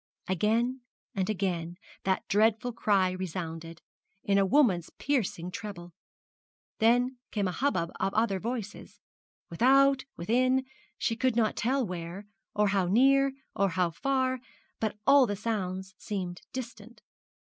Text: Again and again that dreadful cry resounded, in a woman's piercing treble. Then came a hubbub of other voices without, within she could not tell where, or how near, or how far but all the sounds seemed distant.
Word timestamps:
Again 0.27 0.81
and 1.13 1.29
again 1.29 1.77
that 2.05 2.27
dreadful 2.27 2.71
cry 2.73 3.11
resounded, 3.11 3.83
in 4.23 4.39
a 4.39 4.47
woman's 4.47 4.89
piercing 4.97 5.51
treble. 5.51 5.93
Then 6.79 7.17
came 7.29 7.47
a 7.47 7.51
hubbub 7.51 7.91
of 7.99 8.11
other 8.15 8.39
voices 8.39 8.99
without, 9.51 10.05
within 10.17 10.65
she 10.97 11.15
could 11.15 11.35
not 11.35 11.55
tell 11.55 11.85
where, 11.85 12.25
or 12.55 12.69
how 12.69 12.87
near, 12.87 13.33
or 13.55 13.69
how 13.69 13.91
far 13.91 14.39
but 14.79 14.97
all 15.05 15.27
the 15.27 15.35
sounds 15.35 15.93
seemed 15.99 16.41
distant. 16.51 17.03